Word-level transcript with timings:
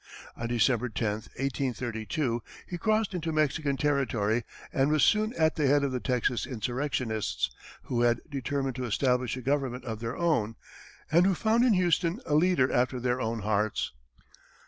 On 0.35 0.47
December 0.47 0.89
10, 0.89 1.09
1832, 1.37 2.41
he 2.67 2.79
crossed 2.79 3.13
into 3.13 3.31
Mexican 3.31 3.77
territory, 3.77 4.43
and 4.73 4.89
was 4.91 5.03
soon 5.03 5.31
at 5.35 5.57
the 5.57 5.67
head 5.67 5.83
of 5.83 5.91
the 5.91 5.99
Texas 5.99 6.47
insurrectionists, 6.47 7.51
who 7.83 8.01
had 8.01 8.19
determined 8.27 8.75
to 8.77 8.85
establish 8.85 9.37
a 9.37 9.41
government 9.43 9.85
of 9.85 9.99
their 9.99 10.17
own, 10.17 10.55
and 11.11 11.27
who 11.27 11.35
found 11.35 11.63
in 11.63 11.73
Houston 11.73 12.19
a 12.25 12.33
leader 12.33 12.73
after 12.73 12.99
their 12.99 13.21
own 13.21 13.41
hearts. 13.43 13.91